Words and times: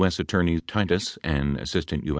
Attorney 0.09 0.59
Titus, 0.61 1.19
and 1.23 1.57
Assistant 1.59 2.03
U. 2.05 2.09